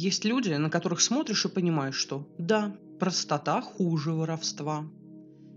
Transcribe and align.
Есть 0.00 0.24
люди, 0.24 0.48
на 0.48 0.70
которых 0.70 1.02
смотришь 1.02 1.44
и 1.44 1.48
понимаешь, 1.48 1.94
что 1.94 2.26
да, 2.38 2.74
простота 2.98 3.60
хуже 3.60 4.12
воровства. 4.12 4.86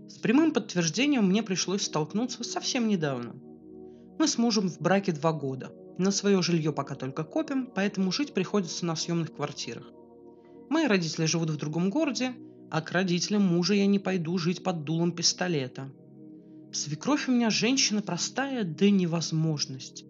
С 0.06 0.18
прямым 0.18 0.52
подтверждением 0.52 1.24
мне 1.30 1.42
пришлось 1.42 1.84
столкнуться 1.84 2.44
совсем 2.44 2.86
недавно. 2.86 3.34
Мы 4.18 4.28
с 4.28 4.36
мужем 4.36 4.68
в 4.68 4.82
браке 4.82 5.12
два 5.12 5.32
года. 5.32 5.72
На 5.96 6.10
свое 6.10 6.42
жилье 6.42 6.74
пока 6.74 6.94
только 6.94 7.24
копим, 7.24 7.70
поэтому 7.74 8.12
жить 8.12 8.34
приходится 8.34 8.84
на 8.84 8.96
съемных 8.96 9.34
квартирах. 9.34 9.90
Мои 10.68 10.88
родители 10.88 11.24
живут 11.24 11.48
в 11.48 11.56
другом 11.56 11.88
городе, 11.88 12.34
а 12.70 12.82
к 12.82 12.92
родителям 12.92 13.44
мужа 13.44 13.72
я 13.72 13.86
не 13.86 13.98
пойду 13.98 14.36
жить 14.36 14.62
под 14.62 14.84
дулом 14.84 15.12
пистолета. 15.12 15.90
Свекровь 16.70 17.28
у 17.28 17.32
меня 17.32 17.48
женщина 17.48 18.02
простая 18.02 18.62
до 18.64 18.90
невозможности. 18.90 20.04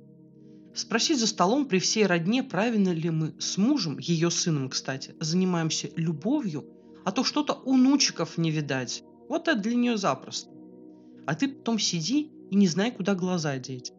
Спросить 0.74 1.20
за 1.20 1.28
столом 1.28 1.66
при 1.66 1.78
всей 1.78 2.04
родне, 2.04 2.42
правильно 2.42 2.90
ли 2.90 3.10
мы 3.10 3.34
с 3.38 3.58
мужем, 3.58 3.98
ее 3.98 4.30
сыном, 4.30 4.68
кстати, 4.68 5.14
занимаемся 5.20 5.88
любовью, 5.94 6.64
а 7.04 7.12
то 7.12 7.22
что-то 7.22 7.54
у 7.64 7.76
нучиков 7.76 8.38
не 8.38 8.50
видать. 8.50 9.04
Вот 9.28 9.46
это 9.46 9.60
для 9.60 9.76
нее 9.76 9.96
запросто. 9.96 10.50
А 11.26 11.34
ты 11.36 11.48
потом 11.48 11.78
сиди 11.78 12.32
и 12.50 12.56
не 12.56 12.66
знай, 12.66 12.90
куда 12.90 13.14
глаза 13.14 13.56
деть. 13.58 13.92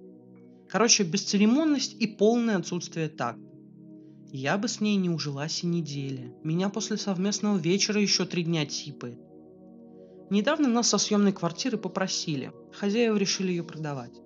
Короче, 0.67 1.03
бесцеремонность 1.03 1.95
и 1.99 2.07
полное 2.07 2.57
отсутствие 2.57 3.07
такта. 3.07 3.41
Я 4.31 4.57
бы 4.57 4.67
с 4.67 4.81
ней 4.81 4.97
не 4.97 5.09
ужилась 5.09 5.63
и 5.63 5.67
недели. 5.67 6.35
Меня 6.43 6.67
после 6.67 6.97
совместного 6.97 7.57
вечера 7.57 8.01
еще 8.01 8.25
три 8.25 8.43
дня 8.43 8.65
типает. 8.65 9.17
Недавно 10.29 10.67
нас 10.67 10.89
со 10.89 10.97
съемной 10.97 11.31
квартиры 11.31 11.77
попросили. 11.77 12.51
Хозяева 12.73 13.15
решили 13.15 13.51
ее 13.51 13.63
продавать. 13.63 14.24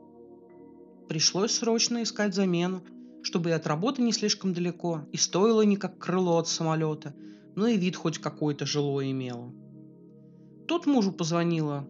Пришлось 1.10 1.54
срочно 1.54 2.04
искать 2.04 2.36
замену, 2.36 2.84
чтобы 3.24 3.50
и 3.50 3.54
от 3.54 3.66
работы 3.66 4.04
не 4.04 4.14
слишком 4.14 4.54
далеко, 4.54 5.08
и 5.12 5.18
стоило 5.18 5.64
не 5.64 5.76
как 5.76 5.98
крыло 5.98 6.38
от 6.38 6.48
самолета, 6.48 7.16
но 7.56 7.66
и 7.66 7.78
вид 7.78 7.96
хоть 7.96 8.20
какой-то 8.20 8.68
жилой 8.68 9.10
имело. 9.10 9.52
Тут 10.68 10.86
мужу 10.86 11.12
позвонила 11.12 11.90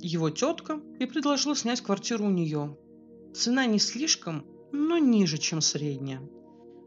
его 0.00 0.30
тетка 0.30 0.80
и 0.98 1.06
предложила 1.06 1.54
снять 1.54 1.80
квартиру 1.80 2.24
у 2.24 2.30
нее. 2.30 2.76
Цена 3.32 3.66
не 3.66 3.78
слишком, 3.78 4.44
но 4.72 4.98
ниже, 4.98 5.38
чем 5.38 5.60
средняя. 5.60 6.20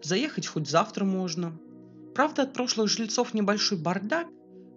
Заехать 0.03 0.47
хоть 0.47 0.69
завтра 0.69 1.05
можно. 1.05 1.57
Правда, 2.13 2.43
от 2.43 2.53
прошлых 2.53 2.89
жильцов 2.89 3.33
небольшой 3.33 3.77
бардак, 3.77 4.27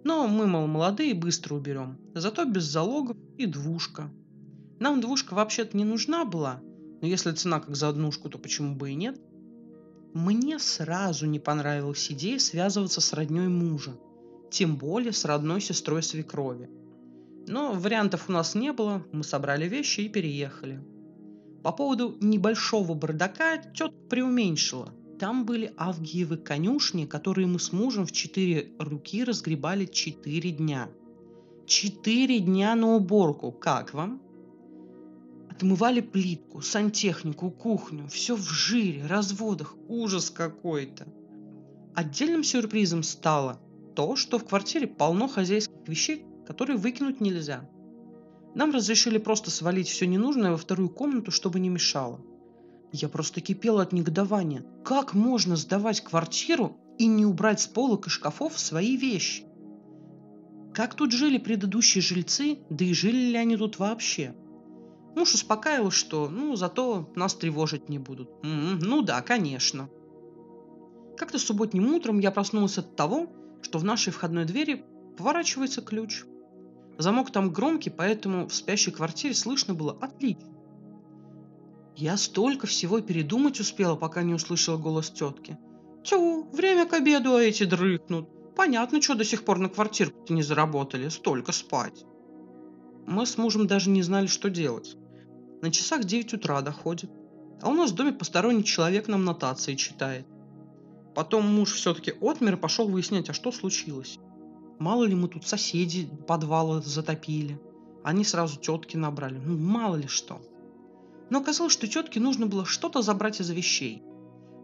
но 0.05 0.25
мы, 0.25 0.47
мол, 0.47 0.67
молодые, 0.67 1.15
быстро 1.15 1.55
уберем. 1.55 1.99
Зато 2.15 2.45
без 2.45 2.63
залогов 2.63 3.17
и 3.37 3.45
двушка. 3.45 4.09
Нам 4.81 4.99
двушка 4.99 5.35
вообще-то 5.35 5.77
не 5.77 5.85
нужна 5.85 6.25
была, 6.25 6.59
но 7.01 7.07
если 7.07 7.31
цена 7.33 7.59
как 7.59 7.75
за 7.75 7.89
однушку, 7.89 8.31
то 8.31 8.39
почему 8.39 8.75
бы 8.75 8.89
и 8.89 8.95
нет? 8.95 9.21
Мне 10.15 10.57
сразу 10.57 11.27
не 11.27 11.39
понравилась 11.39 12.11
идея 12.11 12.39
связываться 12.39 12.99
с 12.99 13.13
родней 13.13 13.47
мужа, 13.47 13.95
тем 14.49 14.77
более 14.77 15.13
с 15.13 15.23
родной 15.23 15.61
сестрой 15.61 16.01
свекрови. 16.01 16.67
Но 17.45 17.73
вариантов 17.73 18.27
у 18.27 18.31
нас 18.31 18.55
не 18.55 18.73
было, 18.73 19.05
мы 19.11 19.23
собрали 19.23 19.69
вещи 19.69 20.01
и 20.01 20.09
переехали. 20.09 20.83
По 21.61 21.71
поводу 21.71 22.17
небольшого 22.19 22.95
бардака 22.95 23.57
тетка 23.57 23.95
преуменьшила. 24.09 24.91
Там 25.19 25.45
были 25.45 25.75
авгиевы 25.77 26.37
конюшни, 26.37 27.05
которые 27.05 27.45
мы 27.45 27.59
с 27.59 27.71
мужем 27.71 28.07
в 28.07 28.11
четыре 28.11 28.71
руки 28.79 29.23
разгребали 29.23 29.85
четыре 29.85 30.49
дня. 30.49 30.89
Четыре 31.67 32.39
дня 32.39 32.73
на 32.73 32.95
уборку. 32.95 33.51
Как 33.51 33.93
вам? 33.93 34.23
Отмывали 35.61 36.01
плитку, 36.01 36.63
сантехнику, 36.63 37.51
кухню. 37.51 38.07
Все 38.07 38.35
в 38.35 38.49
жире, 38.49 39.05
разводах. 39.05 39.75
Ужас 39.87 40.31
какой-то. 40.31 41.05
Отдельным 41.93 42.43
сюрпризом 42.43 43.03
стало 43.03 43.59
то, 43.95 44.15
что 44.15 44.39
в 44.39 44.45
квартире 44.45 44.87
полно 44.87 45.27
хозяйских 45.27 45.75
вещей, 45.85 46.25
которые 46.47 46.77
выкинуть 46.77 47.21
нельзя. 47.21 47.69
Нам 48.55 48.71
разрешили 48.71 49.19
просто 49.19 49.51
свалить 49.51 49.87
все 49.87 50.07
ненужное 50.07 50.49
во 50.49 50.57
вторую 50.57 50.89
комнату, 50.89 51.29
чтобы 51.29 51.59
не 51.59 51.69
мешало. 51.69 52.19
Я 52.91 53.07
просто 53.07 53.39
кипела 53.39 53.83
от 53.83 53.93
негодования. 53.93 54.65
Как 54.83 55.13
можно 55.13 55.55
сдавать 55.55 56.01
квартиру 56.01 56.75
и 56.97 57.05
не 57.05 57.23
убрать 57.23 57.61
с 57.61 57.67
полок 57.67 58.07
и 58.07 58.09
шкафов 58.09 58.57
свои 58.57 58.97
вещи? 58.97 59.43
Как 60.73 60.95
тут 60.95 61.11
жили 61.11 61.37
предыдущие 61.37 62.01
жильцы, 62.01 62.57
да 62.71 62.83
и 62.83 62.95
жили 62.95 63.29
ли 63.29 63.37
они 63.37 63.57
тут 63.57 63.77
вообще? 63.77 64.33
Муж 65.15 65.33
успокаивал, 65.33 65.91
что 65.91 66.29
ну 66.29 66.55
зато 66.55 67.09
нас 67.15 67.35
тревожить 67.35 67.89
не 67.89 67.99
будут. 67.99 68.29
М-м, 68.43 68.79
ну 68.79 69.01
да, 69.01 69.21
конечно. 69.21 69.89
Как-то 71.17 71.37
субботним 71.37 71.93
утром 71.93 72.19
я 72.19 72.31
проснулась 72.31 72.77
от 72.77 72.95
того, 72.95 73.27
что 73.61 73.77
в 73.77 73.83
нашей 73.83 74.13
входной 74.13 74.45
двери 74.45 74.85
поворачивается 75.17 75.81
ключ. 75.81 76.23
Замок 76.97 77.31
там 77.31 77.51
громкий, 77.51 77.89
поэтому 77.89 78.47
в 78.47 78.53
спящей 78.53 78.91
квартире 78.91 79.33
слышно 79.33 79.73
было 79.73 79.97
отлично. 79.99 80.49
Я 81.95 82.17
столько 82.17 82.67
всего 82.67 83.01
передумать 83.01 83.59
успела, 83.59 83.95
пока 83.95 84.23
не 84.23 84.33
услышала 84.33 84.77
голос 84.77 85.11
тетки. 85.11 85.57
Тю, 86.03 86.47
время 86.51 86.87
к 86.87 86.93
обеду, 86.93 87.35
а 87.35 87.41
эти 87.41 87.63
дрыхнут. 87.63 88.29
Понятно, 88.55 89.01
что 89.01 89.15
до 89.15 89.23
сих 89.23 89.43
пор 89.43 89.59
на 89.59 89.69
квартирку-то 89.69 90.33
не 90.33 90.41
заработали, 90.41 91.09
столько 91.09 91.51
спать. 91.51 92.05
Мы 93.07 93.25
с 93.25 93.37
мужем 93.37 93.67
даже 93.67 93.89
не 93.89 94.03
знали, 94.03 94.27
что 94.27 94.49
делать. 94.49 94.95
На 95.61 95.71
часах 95.71 96.05
9 96.05 96.33
утра 96.33 96.61
доходит. 96.61 97.11
А 97.61 97.69
у 97.69 97.73
нас 97.73 97.91
в 97.91 97.95
доме 97.95 98.13
посторонний 98.13 98.63
человек 98.63 99.07
нам 99.07 99.25
нотации 99.25 99.75
читает. 99.75 100.25
Потом 101.13 101.45
муж 101.45 101.73
все-таки 101.73 102.13
отмер 102.21 102.53
и 102.53 102.57
пошел 102.57 102.87
выяснять, 102.87 103.29
а 103.29 103.33
что 103.33 103.51
случилось. 103.51 104.17
Мало 104.79 105.03
ли 105.03 105.13
мы 105.13 105.27
тут 105.27 105.45
соседи 105.45 106.09
подвала 106.27 106.81
затопили. 106.81 107.59
Они 108.03 108.23
сразу 108.23 108.59
тетки 108.59 108.97
набрали. 108.97 109.37
Ну, 109.37 109.57
мало 109.57 109.95
ли 109.95 110.07
что. 110.07 110.41
Но 111.29 111.39
оказалось, 111.39 111.73
что 111.73 111.87
тетке 111.87 112.19
нужно 112.19 112.47
было 112.47 112.65
что-то 112.65 113.01
забрать 113.01 113.39
из 113.39 113.49
вещей. 113.51 114.01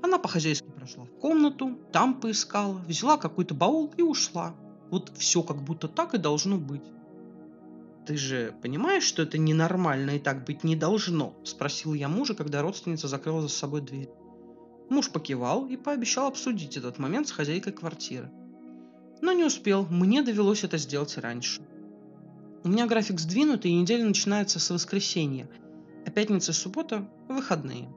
Она 0.01 0.17
по-хозяйски 0.17 0.67
прошла 0.69 1.05
в 1.05 1.19
комнату, 1.19 1.77
там 1.91 2.19
поискала, 2.19 2.79
взяла 2.87 3.17
какой-то 3.17 3.53
баул 3.53 3.93
и 3.97 4.01
ушла. 4.01 4.55
Вот 4.89 5.11
все 5.17 5.43
как 5.43 5.61
будто 5.63 5.87
так 5.87 6.13
и 6.13 6.17
должно 6.17 6.57
быть. 6.57 6.83
«Ты 8.07 8.17
же 8.17 8.55
понимаешь, 8.61 9.03
что 9.03 9.23
это 9.23 9.37
ненормально 9.37 10.11
и 10.11 10.19
так 10.19 10.45
быть 10.45 10.63
не 10.63 10.75
должно?»– 10.75 11.35
спросил 11.43 11.93
я 11.93 12.07
мужа, 12.07 12.33
когда 12.33 12.61
родственница 12.61 13.07
закрыла 13.07 13.41
за 13.41 13.49
собой 13.49 13.81
дверь. 13.81 14.09
Муж 14.89 15.09
покивал 15.09 15.67
и 15.67 15.75
пообещал 15.75 16.27
обсудить 16.27 16.77
этот 16.77 16.97
момент 16.97 17.27
с 17.27 17.31
хозяйкой 17.31 17.73
квартиры. 17.73 18.31
Но 19.21 19.33
не 19.33 19.43
успел, 19.43 19.85
мне 19.89 20.21
довелось 20.21 20.63
это 20.63 20.77
сделать 20.77 21.17
раньше. 21.17 21.61
У 22.63 22.69
меня 22.69 22.87
график 22.87 23.19
сдвинутый, 23.19 23.71
и 23.71 23.75
неделя 23.75 24.05
начинается 24.05 24.59
с 24.59 24.69
воскресенья– 24.69 25.49
а 26.07 26.09
пятница 26.09 26.51
и 26.51 26.55
суббота– 26.55 27.05
выходные. 27.27 27.89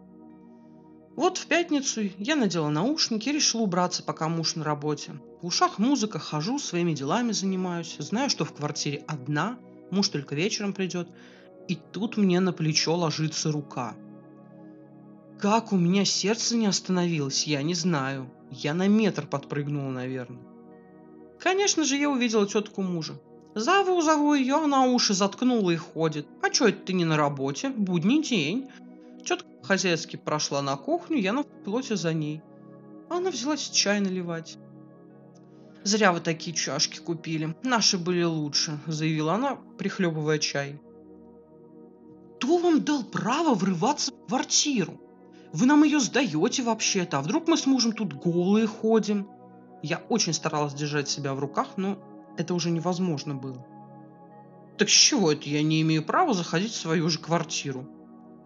Вот 1.15 1.39
в 1.39 1.47
пятницу 1.47 2.01
я 2.19 2.35
надела 2.35 2.69
наушники 2.69 3.29
и 3.29 3.33
решила 3.33 3.63
убраться, 3.63 4.03
пока 4.03 4.29
муж 4.29 4.57
на 4.57 4.65
работе. 4.65 5.13
В 5.41 5.47
ушах 5.47 5.79
музыка, 5.79 6.19
хожу, 6.19 6.59
своими 6.59 6.93
делами 6.93 7.31
занимаюсь. 7.31 7.95
Знаю, 8.01 8.29
что 8.29 8.45
в 8.45 8.53
квартире 8.53 9.05
одна, 9.07 9.59
муж 9.91 10.09
только 10.09 10.35
вечером 10.35 10.73
придет. 10.73 11.09
И 11.69 11.77
тут 11.77 12.17
мне 12.17 12.41
на 12.41 12.53
плечо 12.53 12.95
ложится 12.95 13.53
рука. 13.53 13.95
Как 15.39 15.73
у 15.73 15.77
меня 15.77 16.05
сердце 16.05 16.57
не 16.57 16.67
остановилось, 16.67 17.47
я 17.47 17.63
не 17.63 17.75
знаю. 17.75 18.31
Я 18.51 18.75
на 18.75 18.89
метр 18.89 19.27
подпрыгнула, 19.27 19.91
наверное. 19.91 20.43
Конечно 21.39 21.85
же, 21.85 21.97
я 21.97 22.11
увидела 22.11 22.47
тетку 22.47 22.83
мужа. 22.83 23.15
Зову, 23.55 24.01
зову 24.03 24.35
ее, 24.35 24.57
она 24.57 24.87
уши 24.87 25.15
заткнула 25.15 25.71
и 25.71 25.77
ходит. 25.77 26.27
А 26.43 26.53
что 26.53 26.69
это 26.69 26.87
ты 26.87 26.93
не 26.93 27.05
на 27.05 27.17
работе? 27.17 27.71
Будний 27.71 28.23
день. 28.23 28.69
Тетка 29.25 29.49
хозяйски 29.63 30.17
прошла 30.17 30.63
на 30.63 30.77
кухню, 30.77 31.19
я 31.19 31.33
на 31.33 31.43
плоте 31.43 31.97
за 31.97 32.13
ней. 32.13 32.43
Она 33.09 33.31
взялась 33.31 33.71
чай 33.71 34.01
наливать. 34.01 34.59
«Зря 35.83 36.13
вы 36.13 36.21
такие 36.21 36.55
чашки 36.55 36.99
купили. 36.99 37.55
Наши 37.63 37.97
были 37.97 38.23
лучше»,— 38.23 38.79
заявила 38.87 39.35
она, 39.35 39.57
прихлебывая 39.79 40.39
чай. 40.39 40.81
«Кто 42.37 42.59
вам 42.59 42.83
дал 42.83 43.03
право 43.03 43.55
врываться 43.55 44.13
в 44.13 44.27
квартиру? 44.27 45.01
Вы 45.53 45.67
нам 45.67 45.83
ее 45.85 46.01
сдаете 46.01 46.63
вообще-то, 46.63 47.19
а 47.19 47.23
вдруг 47.23 47.49
мы 47.49 47.57
с 47.57 47.67
мужем 47.67 47.93
тут 47.93 48.13
голые 48.13 48.67
ходим?» 48.67 49.29
Я 49.83 50.03
очень 50.09 50.35
старалась 50.35 50.75
держать 50.75 51.09
себя 51.09 51.35
в 51.35 51.39
руках, 51.39 51.69
но 51.77 51.99
это 52.37 52.55
уже 52.55 52.71
невозможно 52.71 53.35
было. 53.35 53.65
Так 54.77 54.89
с 54.89 54.93
чего 54.93 55.33
это 55.33 55.49
я 55.49 55.63
не 55.63 55.83
имею 55.83 56.05
права 56.05 56.35
заходить 56.35 56.73
в 56.73 56.77
свою 56.77 57.09
же 57.09 57.19
квартиру? 57.19 57.87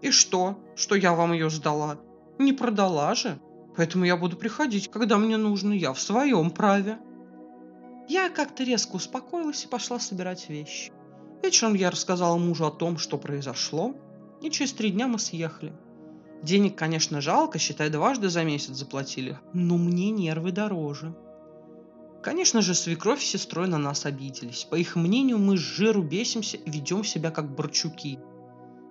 И 0.00 0.10
что, 0.10 0.58
что 0.76 0.94
я 0.94 1.14
вам 1.14 1.32
ее 1.32 1.50
сдала? 1.50 1.98
Не 2.38 2.52
продала 2.52 3.14
же. 3.14 3.38
Поэтому 3.76 4.04
я 4.04 4.16
буду 4.16 4.36
приходить, 4.36 4.90
когда 4.90 5.16
мне 5.19 5.36
нужно. 5.36 5.72
Я 5.72 5.92
в 5.92 6.00
своем 6.00 6.50
праве. 6.50 6.98
Я 8.09 8.29
как-то 8.29 8.65
резко 8.65 8.97
успокоилась 8.97 9.65
и 9.65 9.69
пошла 9.69 9.99
собирать 9.99 10.49
вещи. 10.49 10.93
Вечером 11.43 11.75
я 11.75 11.91
рассказала 11.91 12.37
мужу 12.37 12.67
о 12.67 12.71
том, 12.71 12.99
что 12.99 13.19
произошло, 13.19 13.95
и 14.43 14.51
через 14.51 14.73
три 14.73 14.91
дня 14.91 15.09
мы 15.09 15.19
съехали. 15.19 15.73
Денег, 16.43 16.77
конечно, 16.77 17.23
жалко, 17.23 17.59
считай, 17.59 17.89
дважды 17.89 18.29
за 18.29 18.45
месяц 18.45 18.75
заплатили, 18.75 19.39
но 19.55 19.79
мне 19.79 20.11
нервы 20.11 20.53
дороже. 20.53 21.15
Конечно 22.23 22.61
же, 22.61 22.75
свекровь 22.75 23.23
с 23.23 23.27
сестрой 23.27 23.69
на 23.69 23.79
нас 23.79 24.05
обиделись. 24.05 24.65
По 24.65 24.75
их 24.77 24.97
мнению, 24.97 25.39
мы 25.39 25.56
с 25.56 25.61
жиру 25.61 26.03
бесимся 26.03 26.56
и 26.59 26.71
ведем 26.71 27.05
себя 27.05 27.31
как 27.31 27.55
борчуки. 27.55 28.19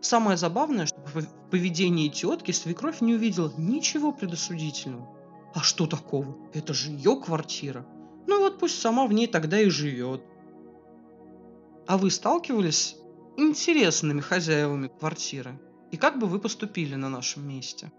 Самое 0.01 0.37
забавное, 0.37 0.85
что 0.85 0.99
в 1.01 1.49
поведении 1.49 2.09
тетки 2.09 2.51
свекровь 2.51 3.01
не 3.01 3.13
увидела 3.13 3.51
ничего 3.57 4.11
предосудительного. 4.11 5.07
А 5.53 5.61
что 5.61 5.87
такого? 5.87 6.35
Это 6.53 6.73
же 6.73 6.91
ее 6.91 7.15
квартира. 7.15 7.85
Ну 8.27 8.39
вот 8.39 8.59
пусть 8.59 8.79
сама 8.79 9.05
в 9.07 9.13
ней 9.13 9.27
тогда 9.27 9.59
и 9.59 9.69
живет. 9.69 10.23
А 11.87 11.97
вы 11.97 12.09
сталкивались 12.11 12.95
интересными 13.37 14.21
хозяевами 14.21 14.87
квартиры? 14.87 15.59
И 15.91 15.97
как 15.97 16.17
бы 16.19 16.27
вы 16.27 16.39
поступили 16.39 16.95
на 16.95 17.09
нашем 17.09 17.47
месте? 17.47 17.91